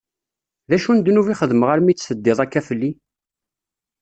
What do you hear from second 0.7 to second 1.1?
acu n